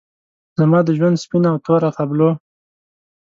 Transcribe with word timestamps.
زما 0.59 0.79
د 0.85 0.89
ژوند 0.97 1.21
سپینه 1.23 1.47
او 1.51 1.57
توره 1.65 1.89
تابلو 1.97 2.29